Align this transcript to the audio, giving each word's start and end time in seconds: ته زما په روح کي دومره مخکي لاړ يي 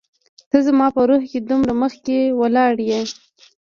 ته 0.49 0.57
زما 0.67 0.87
په 0.95 1.01
روح 1.09 1.23
کي 1.31 1.39
دومره 1.49 1.73
مخکي 1.81 2.19
لاړ 2.55 2.73
يي 2.89 3.01